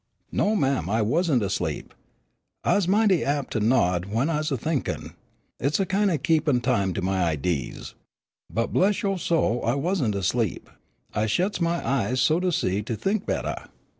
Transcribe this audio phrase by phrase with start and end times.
[0.31, 1.93] "No, ma'am, I wasn't 'sleep.
[2.63, 5.13] I's mighty apt to nod w'en I's a thinkin'.
[5.59, 7.93] It's a kin' o' keepin' time to my idees.
[8.51, 10.71] But bless yo' soul I wasn't 'sleep.
[11.13, 13.69] I shets my eyes so's to see to think bettah.